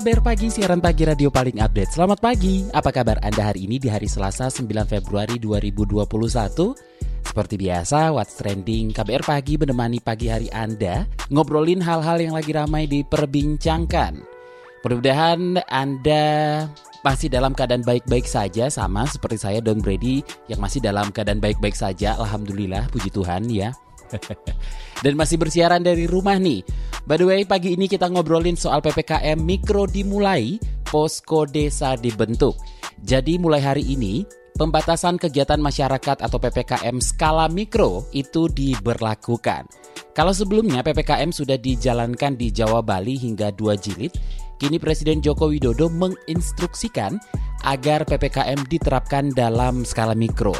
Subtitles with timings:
[0.00, 1.92] KBR Pagi, siaran pagi radio paling update.
[1.92, 6.08] Selamat pagi, apa kabar Anda hari ini di hari Selasa 9 Februari 2021?
[7.20, 12.88] Seperti biasa, What's Trending KBR Pagi menemani pagi hari Anda ngobrolin hal-hal yang lagi ramai
[12.88, 14.24] diperbincangkan.
[14.80, 16.24] Mudah-mudahan Anda
[17.04, 21.76] masih dalam keadaan baik-baik saja sama seperti saya Don Brady yang masih dalam keadaan baik-baik
[21.76, 22.16] saja.
[22.16, 23.76] Alhamdulillah, puji Tuhan ya.
[25.04, 26.62] Dan masih bersiaran dari rumah nih.
[27.08, 32.58] By the way, pagi ini kita ngobrolin soal PPKM Mikro dimulai, posko desa dibentuk.
[33.00, 34.28] Jadi mulai hari ini,
[34.60, 39.64] pembatasan kegiatan masyarakat atau PPKM skala mikro itu diberlakukan.
[40.12, 44.12] Kalau sebelumnya PPKM sudah dijalankan di Jawa Bali hingga dua jilid,
[44.60, 47.16] kini Presiden Joko Widodo menginstruksikan
[47.64, 50.52] agar PPKM diterapkan dalam skala mikro.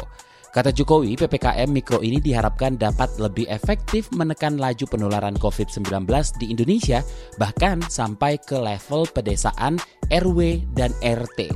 [0.51, 6.03] Kata Jokowi, PPKM Mikro ini diharapkan dapat lebih efektif menekan laju penularan COVID-19
[6.43, 6.99] di Indonesia,
[7.39, 9.79] bahkan sampai ke level pedesaan
[10.11, 11.55] RW dan RT.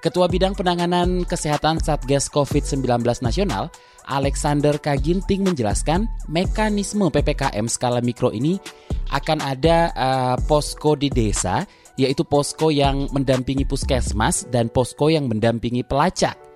[0.00, 3.68] Ketua Bidang Penanganan Kesehatan Satgas COVID-19 Nasional,
[4.08, 8.56] Alexander Kaginting menjelaskan mekanisme PPKM skala mikro ini
[9.12, 11.68] akan ada uh, posko di desa,
[12.00, 16.51] yaitu posko yang mendampingi puskesmas dan posko yang mendampingi pelacak.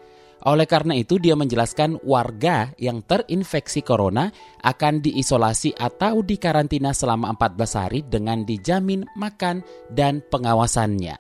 [0.47, 4.31] Oleh karena itu, dia menjelaskan warga yang terinfeksi corona
[4.63, 11.19] akan diisolasi atau dikarantina selama 14 hari dengan dijamin makan dan pengawasannya.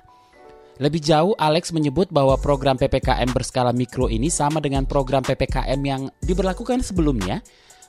[0.79, 6.07] Lebih jauh, Alex menyebut bahwa program PPKM berskala mikro ini sama dengan program PPKM yang
[6.23, 7.43] diberlakukan sebelumnya.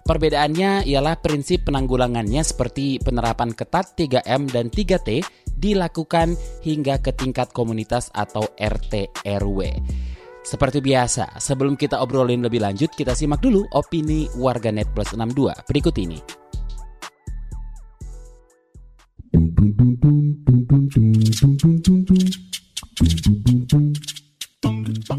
[0.08, 5.20] Perbedaannya ialah prinsip penanggulangannya seperti penerapan ketat 3M dan 3T
[5.52, 9.60] dilakukan hingga ke tingkat komunitas atau RT RW.
[10.48, 15.92] Seperti biasa, sebelum kita obrolin lebih lanjut, kita simak dulu opini warganet plus 62 berikut
[16.00, 16.24] ini.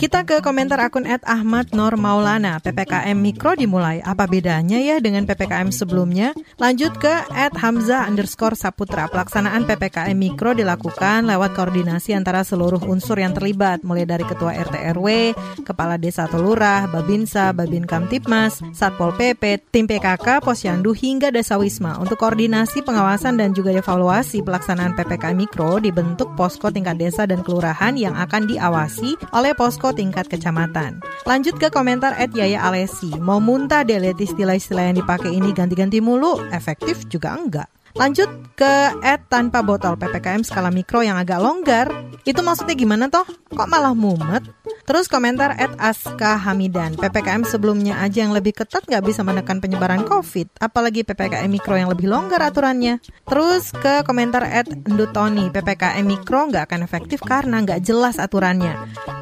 [0.08, 2.64] Kita ke komentar akun Ed Ahmad Nur Maulana.
[2.64, 4.00] PPKM Mikro dimulai.
[4.00, 6.32] Apa bedanya ya dengan PPKM sebelumnya?
[6.56, 9.12] Lanjut ke Ed Hamzah underscore Saputra.
[9.12, 14.96] Pelaksanaan PPKM Mikro dilakukan lewat koordinasi antara seluruh unsur yang terlibat, mulai dari Ketua RT
[14.96, 15.36] RW,
[15.68, 22.00] Kepala Desa atau Lurah, Babinsa, Babin Kamtipmas, Satpol PP, Tim PKK, Posyandu, hingga Desa Wisma.
[22.00, 27.92] Untuk koordinasi pengawasan dan juga evaluasi pelaksanaan PPKM Mikro dibentuk posko tingkat desa dan kelurahan
[27.92, 31.02] yang akan diawasi oleh posko tingkat kecamatan.
[31.26, 33.10] Lanjut ke komentar Ed Yaya Alesi.
[33.18, 37.66] Mau muntah deh lihat istilah-istilah yang dipakai ini ganti-ganti mulu, efektif juga enggak.
[37.96, 38.28] Lanjut
[38.58, 41.88] ke ad tanpa botol PPKM skala mikro yang agak longgar.
[42.26, 43.24] Itu maksudnya gimana toh?
[43.48, 44.44] Kok malah mumet?
[44.84, 50.04] Terus komentar at Aska Hamidan, PPKM sebelumnya aja yang lebih ketat nggak bisa menekan penyebaran
[50.04, 53.00] COVID, apalagi PPKM Mikro yang lebih longgar aturannya.
[53.28, 58.76] Terus ke komentar at Ndutoni, PPKM Mikro nggak akan efektif karena nggak jelas aturannya.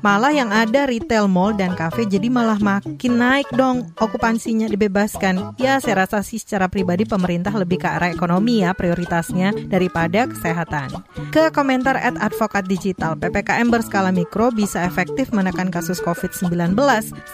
[0.06, 5.59] Malah yang ada retail mall dan cafe jadi malah makin naik dong okupansinya dibebaskan.
[5.59, 11.04] Ya saya rasa sih secara pribadi pemerintah lebih ke arah ekonomi ya prioritasnya daripada kesehatan.
[11.31, 16.72] Ke komentar at Advokat Digital, PPKM berskala mikro bisa efektif menekan kasus COVID-19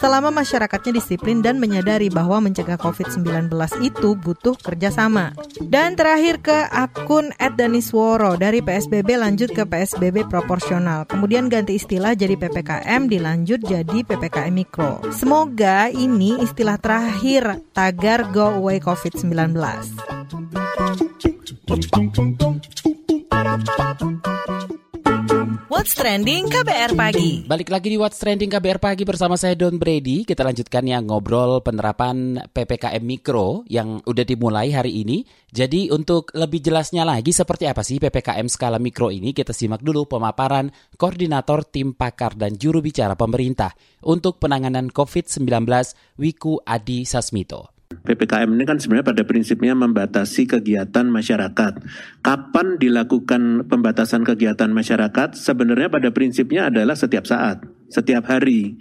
[0.03, 3.53] selama masyarakatnya disiplin dan menyadari bahwa mencegah COVID-19
[3.85, 5.33] itu butuh kerjasama.
[5.63, 11.07] Dan terakhir ke akun @danisworo dari PSBB lanjut ke PSBB proporsional.
[11.07, 15.05] Kemudian ganti istilah jadi PPKM dilanjut jadi PPKM Mikro.
[15.13, 19.55] Semoga ini istilah terakhir tagar go away COVID-19.
[25.73, 27.49] What's Trending KBR Pagi.
[27.49, 30.29] Balik lagi di What's Trending KBR Pagi bersama saya Don Brady.
[30.29, 35.25] Kita lanjutkan yang ngobrol penerapan PPKM Mikro yang udah dimulai hari ini.
[35.49, 40.05] Jadi untuk lebih jelasnya lagi seperti apa sih PPKM skala mikro ini, kita simak dulu
[40.05, 40.69] pemaparan
[41.01, 43.73] Koordinator Tim Pakar dan Juru Bicara Pemerintah
[44.05, 45.65] untuk penanganan COVID-19
[46.21, 47.72] Wiku Adi Sasmito.
[48.01, 51.73] PPKM ini kan sebenarnya pada prinsipnya membatasi kegiatan masyarakat.
[52.25, 55.37] Kapan dilakukan pembatasan kegiatan masyarakat?
[55.37, 57.61] Sebenarnya pada prinsipnya adalah setiap saat,
[57.93, 58.81] setiap hari.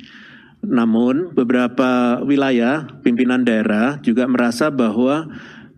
[0.62, 5.28] Namun beberapa wilayah pimpinan daerah juga merasa bahwa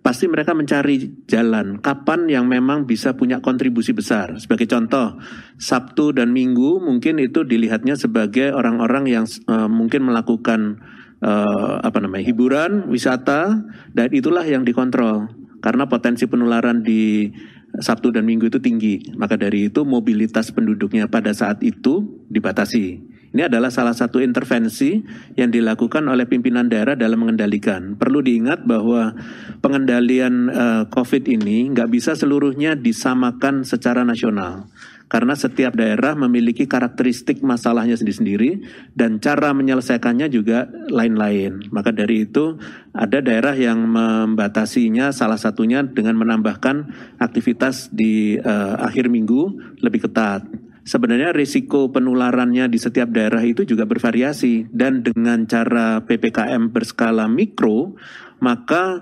[0.04, 4.36] pasti mereka mencari jalan kapan yang memang bisa punya kontribusi besar.
[4.36, 5.16] Sebagai contoh,
[5.56, 10.84] Sabtu dan Minggu mungkin itu dilihatnya sebagai orang-orang yang uh, mungkin melakukan
[11.24, 13.64] uh, apa namanya hiburan, wisata,
[13.96, 15.32] dan itulah yang dikontrol
[15.64, 17.32] karena potensi penularan di
[17.80, 19.02] Sabtu dan Minggu itu tinggi.
[19.16, 23.16] Maka dari itu mobilitas penduduknya pada saat itu dibatasi.
[23.34, 25.02] Ini adalah salah satu intervensi
[25.34, 27.98] yang dilakukan oleh pimpinan daerah dalam mengendalikan.
[27.98, 29.18] Perlu diingat bahwa
[29.58, 34.70] pengendalian uh, COVID ini nggak bisa seluruhnya disamakan secara nasional
[35.14, 38.66] karena setiap daerah memiliki karakteristik masalahnya sendiri-sendiri
[38.98, 41.70] dan cara menyelesaikannya juga lain-lain.
[41.70, 42.58] Maka dari itu
[42.98, 46.90] ada daerah yang membatasinya salah satunya dengan menambahkan
[47.22, 50.50] aktivitas di uh, akhir minggu lebih ketat
[50.84, 57.96] sebenarnya risiko penularannya di setiap daerah itu juga bervariasi dan dengan cara PPKM berskala mikro
[58.44, 59.00] maka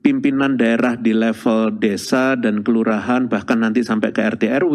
[0.00, 4.74] pimpinan daerah di level desa dan kelurahan bahkan nanti sampai ke RT RW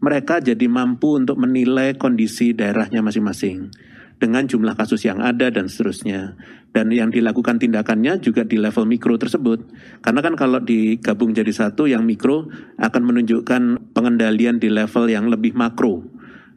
[0.00, 3.70] mereka jadi mampu untuk menilai kondisi daerahnya masing-masing
[4.22, 6.38] dengan jumlah kasus yang ada dan seterusnya.
[6.70, 9.66] Dan yang dilakukan tindakannya juga di level mikro tersebut.
[9.98, 12.46] Karena kan kalau digabung jadi satu, yang mikro
[12.78, 16.06] akan menunjukkan pengendalian di level yang lebih makro.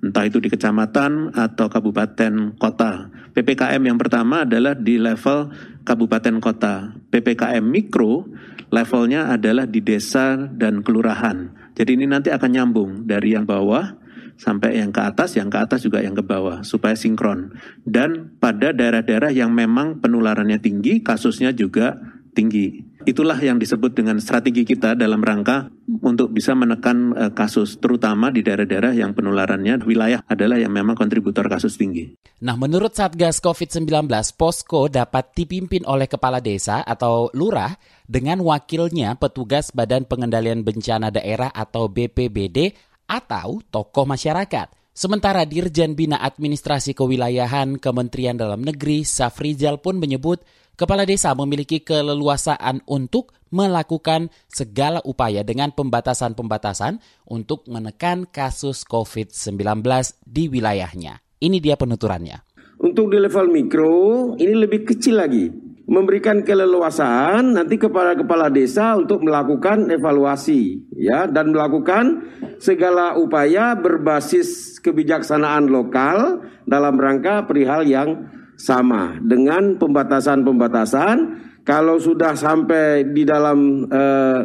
[0.06, 3.10] Entah itu di kecamatan atau kabupaten kota.
[3.34, 5.50] PPKM yang pertama adalah di level
[5.82, 6.94] kabupaten kota.
[7.10, 8.30] PPKM mikro
[8.70, 11.50] levelnya adalah di desa dan kelurahan.
[11.74, 13.98] Jadi ini nanti akan nyambung dari yang bawah
[14.38, 17.58] sampai yang ke atas, yang ke atas juga yang ke bawah supaya sinkron.
[17.82, 21.98] Dan pada daerah-daerah yang memang penularannya tinggi, kasusnya juga
[22.38, 22.84] tinggi.
[23.10, 25.72] Itulah yang disebut dengan strategi kita dalam rangka
[26.06, 31.50] untuk bisa menekan uh, kasus, terutama di daerah-daerah yang penularannya wilayah adalah yang memang kontributor
[31.50, 32.14] kasus tinggi.
[32.46, 34.06] Nah, menurut Satgas COVID-19,
[34.38, 37.74] posko dapat dipimpin oleh kepala desa atau lurah
[38.06, 42.78] dengan wakilnya petugas Badan Pengendalian Bencana Daerah atau BPBD
[43.10, 44.70] atau tokoh masyarakat.
[44.96, 50.40] Sementara Dirjen Bina Administrasi Kewilayahan Kementerian Dalam Negeri Safrizal pun menyebut
[50.80, 57.00] kepala desa memiliki keleluasaan untuk melakukan segala upaya dengan pembatasan-pembatasan
[57.32, 59.80] untuk menekan kasus COVID-19
[60.28, 61.24] di wilayahnya.
[61.40, 62.44] Ini dia penuturannya.
[62.84, 65.48] Untuk di level mikro, ini lebih kecil lagi
[65.86, 72.26] memberikan keleluasaan nanti kepada kepala desa untuk melakukan evaluasi ya dan melakukan
[72.58, 81.18] segala upaya berbasis kebijaksanaan lokal dalam rangka perihal yang sama dengan pembatasan-pembatasan
[81.66, 84.42] kalau sudah sampai di dalam uh,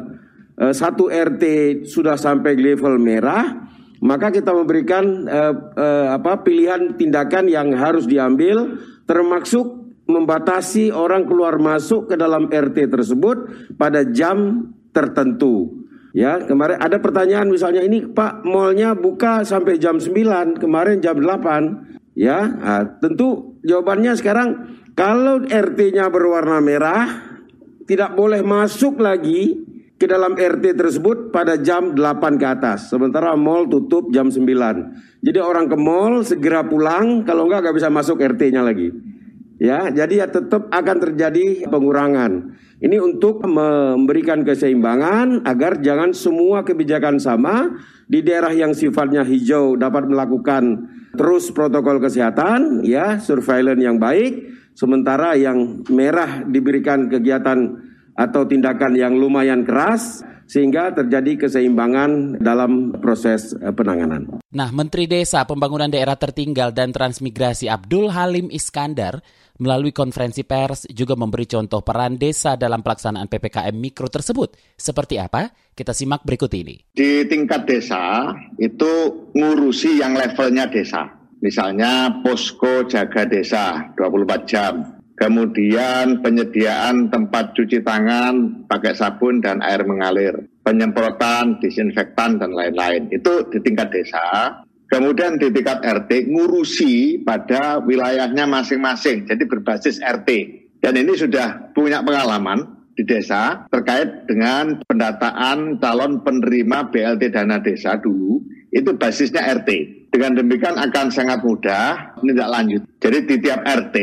[0.56, 1.44] uh, satu RT
[1.84, 3.70] sudah sampai level merah
[4.00, 11.60] maka kita memberikan uh, uh, apa pilihan tindakan yang harus diambil termasuk membatasi orang keluar
[11.60, 13.36] masuk ke dalam RT tersebut
[13.78, 15.86] pada jam tertentu.
[16.10, 22.18] Ya, kemarin ada pertanyaan misalnya ini Pak mallnya buka sampai jam 9, kemarin jam 8.
[22.18, 27.30] Ya, nah, tentu jawabannya sekarang kalau RT-nya berwarna merah
[27.90, 29.66] tidak boleh masuk lagi
[30.00, 32.88] ke dalam RT tersebut pada jam 8 ke atas.
[32.88, 34.46] Sementara mall tutup jam 9.
[35.20, 38.88] Jadi orang ke mall segera pulang, kalau enggak nggak bisa masuk RT-nya lagi.
[39.60, 42.56] Ya, jadi ya tetap akan terjadi pengurangan.
[42.80, 47.76] Ini untuk memberikan keseimbangan agar jangan semua kebijakan sama
[48.08, 55.36] di daerah yang sifatnya hijau dapat melakukan terus protokol kesehatan, ya, surveillance yang baik, sementara
[55.36, 57.76] yang merah diberikan kegiatan
[58.16, 64.40] atau tindakan yang lumayan keras sehingga terjadi keseimbangan dalam proses eh, penanganan.
[64.50, 69.22] Nah, Menteri Desa, Pembangunan Daerah Tertinggal dan Transmigrasi Abdul Halim Iskandar
[69.60, 74.56] melalui konferensi pers juga memberi contoh peran desa dalam pelaksanaan PPKM Mikro tersebut.
[74.74, 75.52] Seperti apa?
[75.76, 76.80] Kita simak berikut ini.
[76.90, 78.90] Di tingkat desa itu
[79.36, 81.19] ngurusi yang levelnya desa.
[81.40, 84.74] Misalnya posko jaga desa 24 jam.
[85.16, 90.32] Kemudian penyediaan tempat cuci tangan pakai sabun dan air mengalir.
[90.64, 93.12] Penyemprotan, disinfektan, dan lain-lain.
[93.12, 94.64] Itu di tingkat desa.
[94.88, 100.28] Kemudian di tingkat RT ngurusi pada wilayahnya masing-masing, jadi berbasis RT.
[100.80, 108.00] Dan ini sudah punya pengalaman di desa terkait dengan pendataan calon penerima BLT dana desa
[108.00, 108.40] dulu,
[108.72, 109.99] itu basisnya RT.
[110.10, 112.82] Dengan demikian akan sangat mudah tidak lanjut.
[112.98, 113.96] Jadi di tiap RT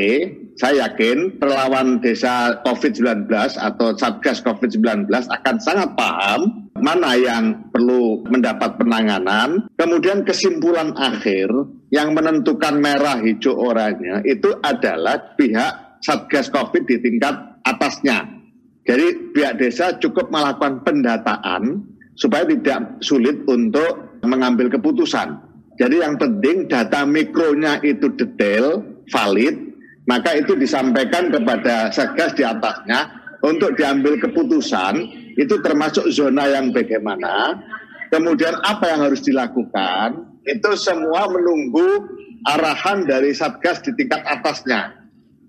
[0.57, 8.79] saya yakin perlawan desa COVID-19 atau Satgas COVID-19 akan sangat paham mana yang perlu mendapat
[8.79, 9.69] penanganan.
[9.75, 11.51] Kemudian kesimpulan akhir
[11.93, 17.35] yang menentukan merah, hijau, oranye itu adalah pihak Satgas COVID di tingkat
[17.67, 18.25] atasnya.
[18.87, 21.83] Jadi pihak desa cukup melakukan pendataan
[22.15, 25.46] supaya tidak sulit untuk mengambil keputusan.
[25.77, 28.81] Jadi yang penting data mikronya itu detail,
[29.13, 29.55] valid,
[30.09, 33.13] maka itu disampaikan kepada Satgas di atasnya
[33.45, 35.05] untuk diambil keputusan
[35.37, 37.61] itu termasuk zona yang bagaimana,
[38.09, 42.09] kemudian apa yang harus dilakukan, itu semua menunggu
[42.49, 44.97] arahan dari Satgas di tingkat atasnya.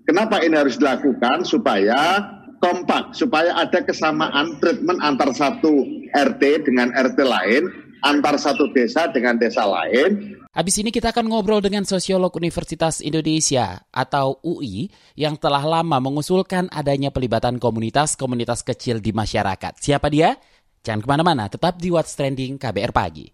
[0.05, 1.41] Kenapa ini harus dilakukan?
[1.41, 2.21] Supaya
[2.61, 7.63] kompak, supaya ada kesamaan treatment antar satu RT dengan RT lain,
[8.03, 10.39] antar satu desa dengan desa lain.
[10.49, 16.67] Habis ini kita akan ngobrol dengan sosiolog Universitas Indonesia atau UI yang telah lama mengusulkan
[16.73, 19.77] adanya pelibatan komunitas-komunitas kecil di masyarakat.
[19.77, 20.35] Siapa dia?
[20.81, 23.29] Jangan ke mana-mana, tetap di What's Trending KBR Pagi.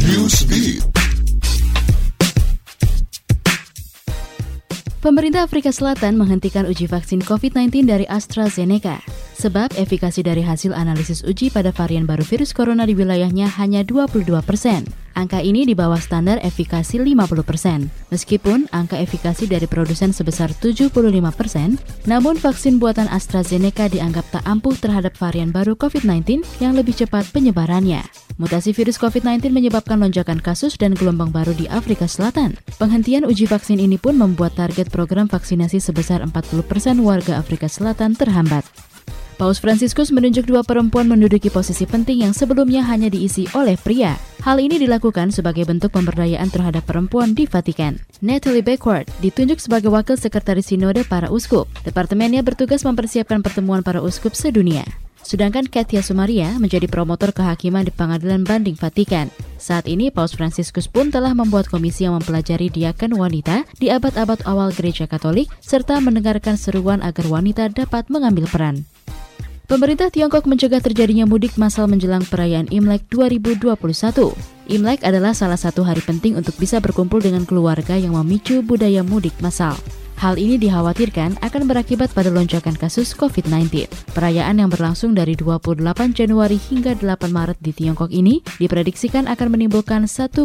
[0.00, 0.88] Newsbeat.
[5.00, 9.00] Pemerintah Afrika Selatan menghentikan uji vaksin COVID-19 dari AstraZeneca.
[9.40, 14.28] Sebab efikasi dari hasil analisis uji pada varian baru virus corona di wilayahnya hanya 22
[14.44, 14.84] persen.
[15.16, 17.88] Angka ini di bawah standar efikasi 50 persen.
[18.12, 20.92] Meskipun angka efikasi dari produsen sebesar 75
[21.32, 27.24] persen, namun vaksin buatan AstraZeneca dianggap tak ampuh terhadap varian baru COVID-19 yang lebih cepat
[27.32, 28.04] penyebarannya.
[28.36, 32.60] Mutasi virus COVID-19 menyebabkan lonjakan kasus dan gelombang baru di Afrika Selatan.
[32.76, 36.64] Penghentian uji vaksin ini pun membuat target program vaksinasi sebesar 40%
[37.00, 38.89] warga Afrika Selatan terhambat.
[39.40, 44.20] Paus Franciscus menunjuk dua perempuan menduduki posisi penting yang sebelumnya hanya diisi oleh pria.
[44.44, 47.96] Hal ini dilakukan sebagai bentuk pemberdayaan terhadap perempuan di Vatikan.
[48.20, 51.72] Natalie Backward ditunjuk sebagai wakil sekretaris sinode para uskup.
[51.88, 54.84] Departemennya bertugas mempersiapkan pertemuan para uskup sedunia.
[55.20, 59.30] Sedangkan Katia Sumaria menjadi promotor kehakiman di Pengadilan Banding Vatikan.
[59.60, 64.72] Saat ini Paus Fransiskus pun telah membuat komisi yang mempelajari diakan wanita di abad-abad awal
[64.72, 68.88] gereja Katolik serta mendengarkan seruan agar wanita dapat mengambil peran.
[69.70, 73.70] Pemerintah Tiongkok mencegah terjadinya mudik massal menjelang perayaan Imlek 2021.
[74.66, 79.38] Imlek adalah salah satu hari penting untuk bisa berkumpul dengan keluarga yang memicu budaya mudik
[79.38, 79.78] massal.
[80.20, 83.88] Hal ini dikhawatirkan akan berakibat pada lonjakan kasus COVID-19.
[84.12, 85.80] Perayaan yang berlangsung dari 28
[86.12, 90.44] Januari hingga 8 Maret di Tiongkok ini diprediksikan akan menimbulkan 1,7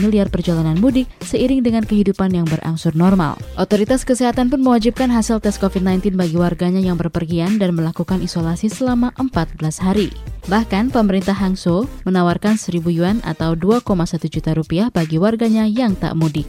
[0.00, 3.36] miliar perjalanan mudik seiring dengan kehidupan yang berangsur normal.
[3.60, 9.12] Otoritas kesehatan pun mewajibkan hasil tes COVID-19 bagi warganya yang berpergian dan melakukan isolasi selama
[9.20, 10.08] 14 hari.
[10.48, 13.84] Bahkan pemerintah Hangzhou menawarkan 1000 yuan atau 2,1
[14.32, 16.48] juta rupiah bagi warganya yang tak mudik.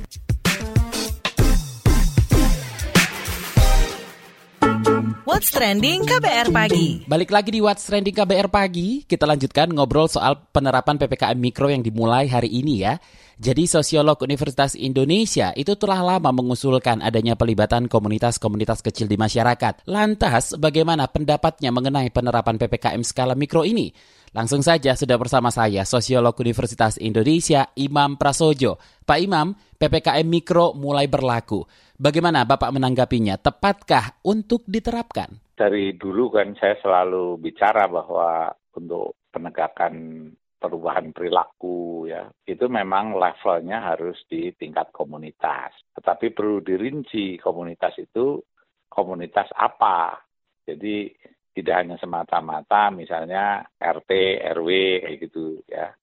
[5.41, 7.01] What's Trending KBR Pagi.
[7.10, 11.81] Balik lagi di What's Trending KBR Pagi, kita lanjutkan ngobrol soal penerapan PPKM Mikro yang
[11.81, 13.01] dimulai hari ini ya.
[13.41, 19.81] Jadi sosiolog Universitas Indonesia itu telah lama mengusulkan adanya pelibatan komunitas-komunitas kecil di masyarakat.
[19.89, 23.89] Lantas, bagaimana pendapatnya mengenai penerapan PPKM skala mikro ini?
[24.38, 28.77] Langsung saja sudah bersama saya, sosiolog Universitas Indonesia, Imam Prasojo.
[29.03, 31.65] Pak Imam, PPKM Mikro mulai berlaku.
[32.01, 33.38] Bagaimana Bapak menanggapinya?
[33.38, 35.53] Tepatkah untuk diterapkan?
[35.53, 40.25] Dari dulu kan saya selalu bicara bahwa untuk penegakan
[40.58, 45.77] perubahan perilaku ya itu memang levelnya harus di tingkat komunitas.
[45.93, 48.41] Tetapi perlu dirinci komunitas itu
[48.89, 50.17] komunitas apa.
[50.65, 51.05] Jadi
[51.53, 54.70] tidak hanya semata-mata misalnya RT, RW
[55.05, 55.93] kayak gitu ya.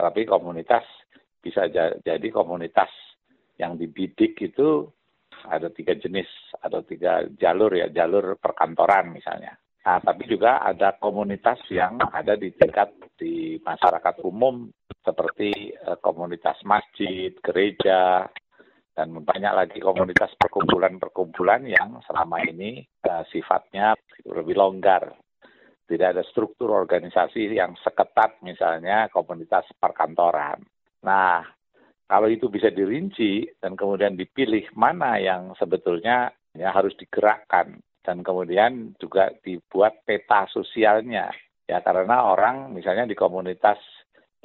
[0.00, 0.88] Tapi komunitas
[1.44, 1.68] bisa
[2.00, 2.88] jadi komunitas
[3.60, 4.88] yang dibidik itu
[5.48, 9.56] ada tiga jenis atau tiga jalur ya, jalur perkantoran misalnya.
[9.82, 14.70] Nah, tapi juga ada komunitas yang ada di tingkat di masyarakat umum
[15.02, 18.30] seperti uh, komunitas masjid, gereja,
[18.94, 25.18] dan banyak lagi komunitas perkumpulan-perkumpulan yang selama ini uh, sifatnya lebih longgar.
[25.82, 30.62] Tidak ada struktur organisasi yang seketat misalnya komunitas perkantoran.
[31.02, 31.42] Nah,
[32.12, 38.92] kalau itu bisa dirinci dan kemudian dipilih mana yang sebetulnya ya harus digerakkan dan kemudian
[39.00, 41.32] juga dibuat peta sosialnya.
[41.64, 43.80] Ya karena orang misalnya di komunitas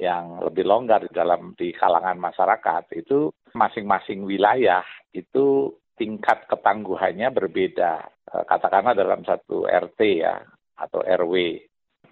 [0.00, 4.80] yang lebih longgar di dalam di kalangan masyarakat itu masing-masing wilayah
[5.12, 8.00] itu tingkat ketangguhannya berbeda.
[8.32, 10.40] Eh, katakanlah dalam satu RT ya
[10.80, 11.60] atau RW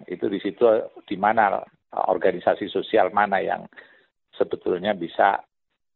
[0.05, 0.69] itu di situ
[1.01, 1.57] di mana
[1.89, 3.65] organisasi sosial mana yang
[4.37, 5.41] sebetulnya bisa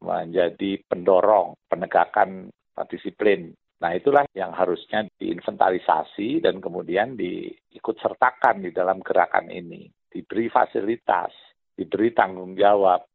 [0.01, 2.49] menjadi pendorong penegakan
[2.89, 3.53] disiplin.
[3.81, 9.89] Nah itulah yang harusnya diinventarisasi dan kemudian diikut sertakan di dalam gerakan ini.
[10.11, 11.33] Diberi fasilitas,
[11.73, 13.05] diberi tanggung jawab,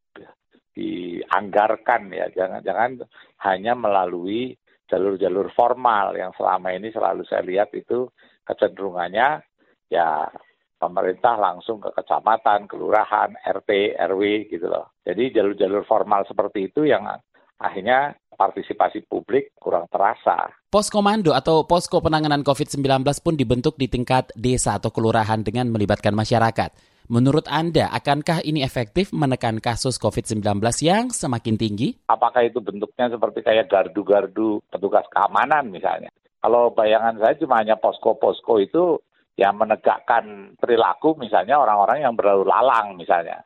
[0.74, 2.26] dianggarkan ya.
[2.34, 3.02] Jangan-jangan
[3.46, 4.54] hanya melalui
[4.86, 8.06] jalur-jalur formal yang selama ini selalu saya lihat itu
[8.46, 9.42] kecenderungannya
[9.90, 10.30] ya
[10.76, 14.96] pemerintah langsung ke kecamatan, kelurahan, RT, RW gitu loh.
[15.02, 17.08] Jadi jalur-jalur formal seperti itu yang
[17.56, 20.52] akhirnya partisipasi publik kurang terasa.
[20.68, 26.12] Pos komando atau posko penanganan COVID-19 pun dibentuk di tingkat desa atau kelurahan dengan melibatkan
[26.12, 26.96] masyarakat.
[27.06, 31.94] Menurut Anda, akankah ini efektif menekan kasus COVID-19 yang semakin tinggi?
[32.10, 36.10] Apakah itu bentuknya seperti kayak gardu-gardu petugas keamanan misalnya?
[36.42, 38.98] Kalau bayangan saya cuma hanya posko-posko itu
[39.36, 43.44] yang menegakkan perilaku misalnya orang-orang yang berlalu lalang misalnya.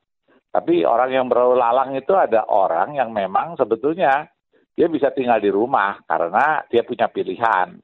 [0.50, 4.26] Tapi orang yang berlalu lalang itu ada orang yang memang sebetulnya
[4.74, 7.78] dia bisa tinggal di rumah karena dia punya pilihan.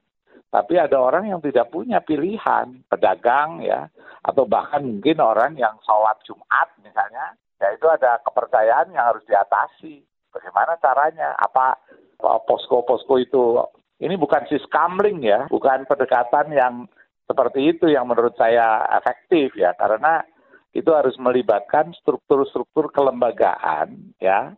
[0.47, 3.91] Tapi ada orang yang tidak punya pilihan, pedagang ya,
[4.23, 10.01] atau bahkan mungkin orang yang sholat Jumat misalnya, ya itu ada kepercayaan yang harus diatasi.
[10.31, 11.35] Bagaimana caranya?
[11.35, 11.75] Apa
[12.47, 13.59] posko-posko itu?
[13.99, 16.87] Ini bukan siskamling ya, bukan pendekatan yang
[17.27, 20.23] seperti itu yang menurut saya efektif ya karena
[20.71, 24.55] itu harus melibatkan struktur-struktur kelembagaan ya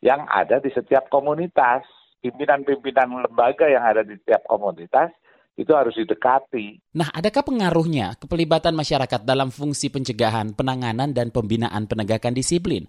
[0.00, 1.84] yang ada di setiap komunitas
[2.24, 5.12] pimpinan-pimpinan lembaga yang ada di setiap komunitas
[5.56, 6.92] itu harus didekati.
[6.92, 12.84] Nah, adakah pengaruhnya kepelibatan masyarakat dalam fungsi pencegahan, penanganan, dan pembinaan penegakan disiplin?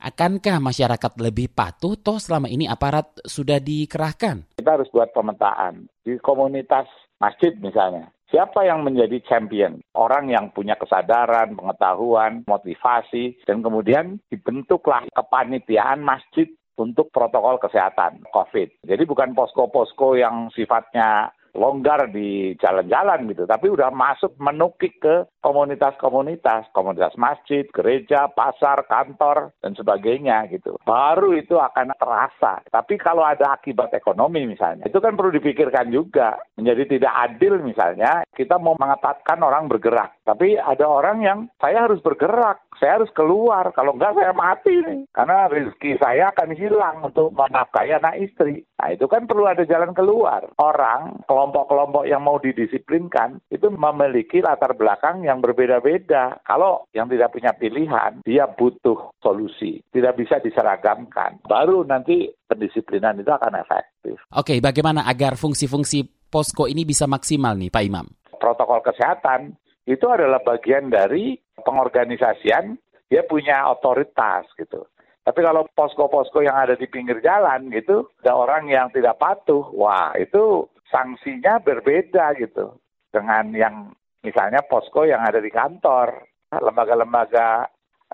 [0.00, 4.56] Akankah masyarakat lebih patuh toh selama ini aparat sudah dikerahkan?
[4.56, 5.88] Kita harus buat pemetaan.
[6.04, 6.88] Di komunitas
[7.20, 9.82] masjid misalnya, Siapa yang menjadi champion?
[9.98, 16.46] Orang yang punya kesadaran, pengetahuan, motivasi, dan kemudian dibentuklah kepanitiaan masjid
[16.78, 18.86] untuk protokol kesehatan COVID.
[18.86, 26.68] Jadi bukan posko-posko yang sifatnya longgar di jalan-jalan gitu, tapi udah masuk menukik ke komunitas-komunitas,
[26.72, 30.76] komunitas masjid, gereja, pasar, kantor, dan sebagainya gitu.
[30.84, 32.60] Baru itu akan terasa.
[32.68, 36.40] Tapi kalau ada akibat ekonomi misalnya, itu kan perlu dipikirkan juga.
[36.56, 40.16] Menjadi tidak adil misalnya, kita mau mengatakan orang bergerak.
[40.24, 43.68] Tapi ada orang yang saya harus bergerak, saya harus keluar.
[43.76, 45.00] Kalau enggak saya mati nih.
[45.12, 48.64] Karena rezeki saya akan hilang untuk menafkahi anak istri.
[48.80, 50.48] Nah itu kan perlu ada jalan keluar.
[50.56, 56.42] Orang, kelompok-kelompok yang mau didisiplinkan, itu memiliki latar belakang yang berbeda-beda.
[56.42, 59.78] Kalau yang tidak punya pilihan, dia butuh solusi.
[59.94, 61.38] Tidak bisa diseragamkan.
[61.46, 64.18] Baru nanti pendisiplinan itu akan efektif.
[64.34, 68.06] Oke, bagaimana agar fungsi-fungsi posko ini bisa maksimal nih Pak Imam?
[68.42, 69.54] Protokol kesehatan
[69.86, 72.74] itu adalah bagian dari pengorganisasian,
[73.06, 74.86] dia punya otoritas gitu.
[75.20, 80.16] Tapi kalau posko-posko yang ada di pinggir jalan gitu, ada orang yang tidak patuh, wah
[80.16, 82.74] itu sanksinya berbeda gitu
[83.12, 83.76] dengan yang
[84.24, 87.68] misalnya posko yang ada di kantor, lembaga-lembaga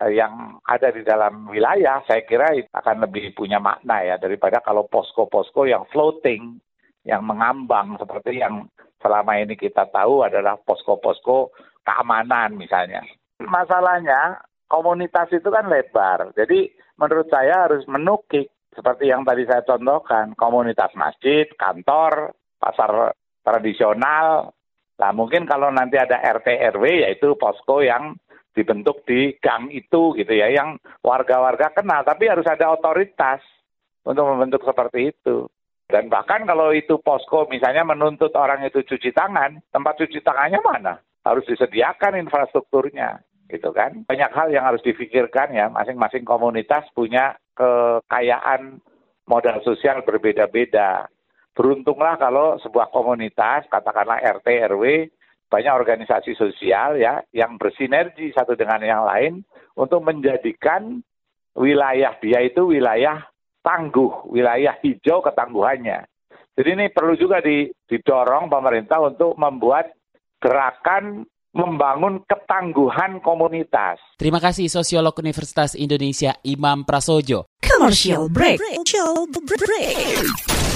[0.04, 4.86] eh, yang ada di dalam wilayah, saya kira akan lebih punya makna ya daripada kalau
[4.86, 6.58] posko-posko yang floating,
[7.06, 8.66] yang mengambang seperti yang
[8.98, 11.54] selama ini kita tahu adalah posko-posko
[11.86, 13.04] keamanan misalnya.
[13.38, 20.36] Masalahnya komunitas itu kan lebar, jadi menurut saya harus menukik seperti yang tadi saya contohkan,
[20.36, 24.55] komunitas masjid, kantor, pasar tradisional,
[24.96, 28.16] Nah mungkin kalau nanti ada RT RW yaitu posko yang
[28.56, 33.44] dibentuk di gang itu gitu ya, yang warga-warga kenal, tapi harus ada otoritas
[34.00, 35.44] untuk membentuk seperti itu.
[35.86, 40.94] Dan bahkan kalau itu posko misalnya menuntut orang itu cuci tangan, tempat cuci tangannya mana?
[41.22, 43.20] Harus disediakan infrastrukturnya,
[43.52, 44.02] gitu kan?
[44.08, 48.82] Banyak hal yang harus difikirkan ya, masing-masing komunitas punya kekayaan
[49.28, 51.06] modal sosial berbeda-beda.
[51.56, 55.08] Beruntunglah kalau sebuah komunitas, katakanlah RT, RW,
[55.48, 59.40] banyak organisasi sosial ya yang bersinergi satu dengan yang lain
[59.72, 61.00] untuk menjadikan
[61.56, 63.24] wilayah dia itu wilayah
[63.64, 66.04] tangguh, wilayah hijau ketangguhannya.
[66.56, 69.92] Jadi ini perlu juga didorong pemerintah untuk membuat
[70.40, 71.24] gerakan
[71.56, 73.96] membangun ketangguhan komunitas.
[74.20, 77.48] Terima kasih Sosiolog Universitas Indonesia Imam Prasojo.
[77.64, 78.60] Commercial break.
[78.60, 80.75] Commercial break.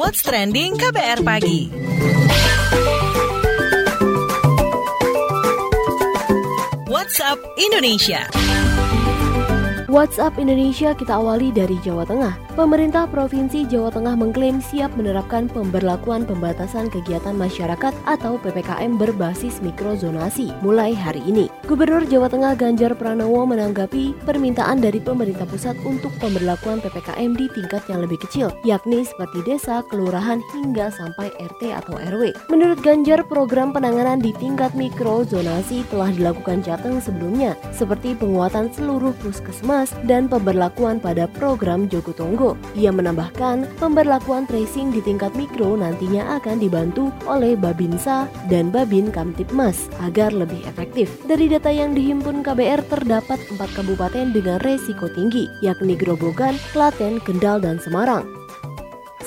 [0.00, 1.68] What's Trending KBR Pagi
[6.88, 8.24] WhatsApp Indonesia
[9.92, 12.32] WhatsApp Indonesia kita awali dari Jawa Tengah.
[12.56, 20.48] Pemerintah Provinsi Jawa Tengah mengklaim siap menerapkan pemberlakuan pembatasan kegiatan masyarakat atau PPKM berbasis mikrozonasi
[20.64, 21.52] mulai hari ini.
[21.70, 27.86] Gubernur Jawa Tengah Ganjar Pranowo menanggapi permintaan dari pemerintah pusat untuk pemberlakuan PPKM di tingkat
[27.86, 32.34] yang lebih kecil, yakni seperti desa, kelurahan hingga sampai RT atau RW.
[32.50, 39.94] Menurut Ganjar, program penanganan di tingkat mikrozonasi telah dilakukan Jateng sebelumnya, seperti penguatan seluruh puskesmas
[40.10, 42.58] dan pemberlakuan pada program Jogo Tonggo.
[42.74, 49.86] Ia menambahkan, pemberlakuan tracing di tingkat mikro nantinya akan dibantu oleh Babinsa dan Babin Kamtipmas
[50.02, 51.14] agar lebih efektif.
[51.30, 57.60] Dari data yang dihimpun KBR terdapat empat kabupaten dengan resiko tinggi, yakni Grobogan, Klaten, Kendal,
[57.60, 58.39] dan Semarang.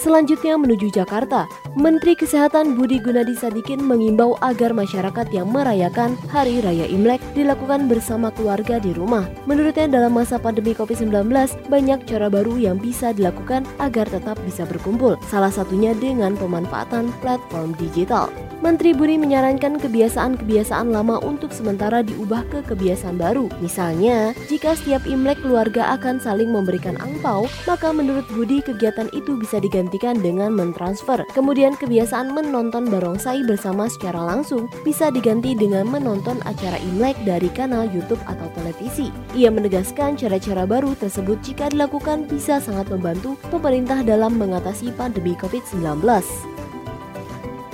[0.03, 1.47] Selanjutnya menuju Jakarta,
[1.79, 8.27] Menteri Kesehatan Budi Gunadi Sadikin mengimbau agar masyarakat yang merayakan Hari Raya Imlek dilakukan bersama
[8.35, 9.23] keluarga di rumah.
[9.47, 11.31] Menurutnya dalam masa pandemi COVID-19,
[11.71, 17.71] banyak cara baru yang bisa dilakukan agar tetap bisa berkumpul, salah satunya dengan pemanfaatan platform
[17.79, 18.27] digital.
[18.63, 23.51] Menteri Budi menyarankan kebiasaan-kebiasaan lama untuk sementara diubah ke kebiasaan baru.
[23.59, 29.59] Misalnya, jika setiap Imlek keluarga akan saling memberikan angpau, maka menurut Budi kegiatan itu bisa
[29.93, 31.21] digantikan dengan mentransfer.
[31.37, 37.85] Kemudian kebiasaan menonton barongsai bersama secara langsung bisa diganti dengan menonton acara Imlek dari kanal
[37.93, 39.13] YouTube atau televisi.
[39.37, 46.52] Ia menegaskan cara-cara baru tersebut jika dilakukan bisa sangat membantu pemerintah dalam mengatasi pandemi COVID-19.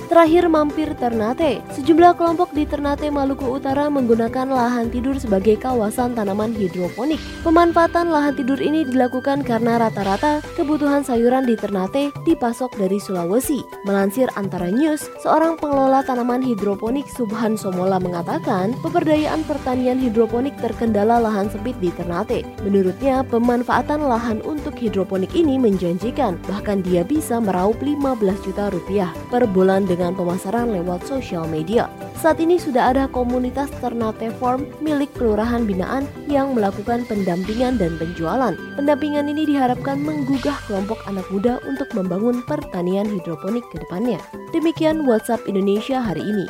[0.09, 1.61] Terakhir mampir Ternate.
[1.69, 7.21] Sejumlah kelompok di Ternate, Maluku Utara menggunakan lahan tidur sebagai kawasan tanaman hidroponik.
[7.45, 13.61] Pemanfaatan lahan tidur ini dilakukan karena rata-rata kebutuhan sayuran di Ternate dipasok dari Sulawesi.
[13.85, 21.53] Melansir antara news, seorang pengelola tanaman hidroponik Subhan Somola mengatakan, pemberdayaan pertanian hidroponik terkendala lahan
[21.53, 22.41] sempit di Ternate.
[22.65, 29.45] Menurutnya, pemanfaatan lahan untuk hidroponik ini menjanjikan, bahkan dia bisa meraup 15 juta rupiah per
[29.45, 31.91] bulan dengan dengan pemasaran lewat sosial media.
[32.15, 38.55] Saat ini sudah ada komunitas Ternate Farm milik kelurahan binaan yang melakukan pendampingan dan penjualan.
[38.79, 44.23] Pendampingan ini diharapkan menggugah kelompok anak muda untuk membangun pertanian hidroponik ke depannya.
[44.55, 46.47] Demikian WhatsApp Indonesia hari ini.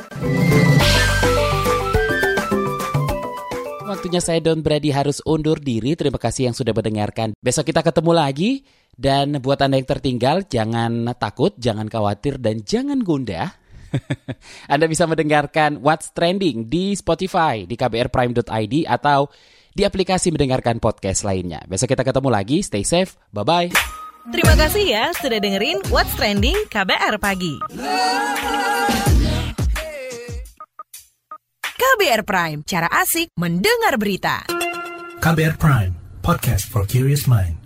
[3.90, 5.98] Waktunya saya Don Brady harus undur diri.
[5.98, 7.34] Terima kasih yang sudah mendengarkan.
[7.42, 8.62] Besok kita ketemu lagi.
[9.00, 13.56] Dan buat Anda yang tertinggal, jangan takut, jangan khawatir, dan jangan gundah.
[14.72, 19.32] Anda bisa mendengarkan What's Trending di Spotify, di kbrprime.id, atau
[19.72, 21.64] di aplikasi mendengarkan podcast lainnya.
[21.64, 22.60] Besok kita ketemu lagi.
[22.60, 23.16] Stay safe.
[23.32, 23.72] Bye-bye.
[24.36, 27.56] Terima kasih ya sudah dengerin What's Trending KBR Pagi.
[31.80, 34.44] KBR Prime, cara asik mendengar berita.
[35.24, 37.59] KBR Prime, podcast for curious mind.